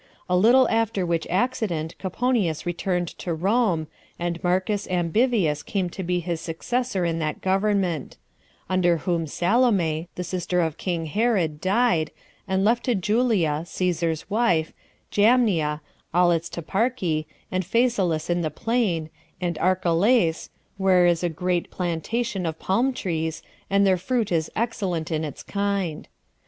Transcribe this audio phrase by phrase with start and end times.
[0.27, 3.85] A little after which accident Coponius returned to Rome,
[4.17, 8.17] and Marcus Ambivius came to be his successor in that government;
[8.67, 12.09] under whom Salome, the sister of king Herod, died,
[12.47, 14.73] and left to Julia, [Cæsar's wife,]
[15.11, 15.81] Jamnia,
[16.15, 22.47] all its toparchy, and Phasaelis in the plain, and Arehelais, where is a great plantation
[22.47, 26.07] of palm trees, and their fruit is excellent in its kind.